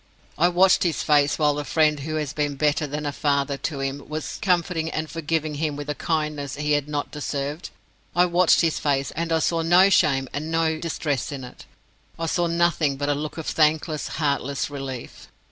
I 0.35 0.47
watched 0.49 0.81
his 0.81 1.03
face 1.03 1.37
while 1.37 1.53
the 1.53 1.63
friend 1.63 1.99
who 1.99 2.15
has 2.15 2.33
been 2.33 2.55
better 2.55 2.87
than 2.87 3.05
a 3.05 3.11
father 3.11 3.55
to 3.57 3.81
him 3.81 4.09
was 4.09 4.39
comforting 4.41 4.89
and 4.89 5.07
forgiving 5.07 5.53
him 5.53 5.75
with 5.75 5.91
a 5.91 5.93
kindness 5.93 6.55
he 6.55 6.71
had 6.71 6.87
not 6.87 7.11
deserved: 7.11 7.69
I 8.15 8.25
watched 8.25 8.61
his 8.61 8.79
face, 8.79 9.11
and 9.11 9.31
I 9.31 9.37
saw 9.37 9.61
no 9.61 9.91
shame 9.91 10.27
and 10.33 10.49
no 10.49 10.79
distress 10.79 11.31
in 11.31 11.43
it—I 11.43 12.25
saw 12.25 12.47
nothing 12.47 12.97
but 12.97 13.09
a 13.09 13.13
look 13.13 13.37
of 13.37 13.45
thankless, 13.45 14.07
heartless 14.17 14.71
relief. 14.71 15.27